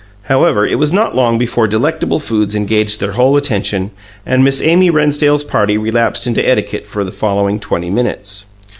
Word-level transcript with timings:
However, 0.23 0.65
it 0.65 0.79
was 0.79 0.91
not 0.91 1.15
long 1.15 1.37
before 1.37 1.67
delectable 1.67 2.19
foods 2.19 2.55
engaged 2.55 2.99
their 2.99 3.11
whole 3.11 3.37
attention 3.37 3.91
and 4.25 4.43
Miss 4.43 4.59
Amy 4.59 4.89
Rennsdale's 4.89 5.43
party 5.43 5.77
relapsed 5.77 6.25
into 6.25 6.41
etiquette 6.43 6.87
for 6.87 7.03
the 7.03 7.11
following 7.11 7.59
twenty 7.59 7.91
minutes. 7.91 8.47